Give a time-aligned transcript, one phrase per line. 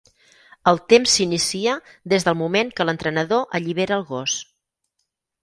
[0.69, 1.75] El temps s'inicia
[2.15, 4.41] des del moment que l'entrenador allibera el gos.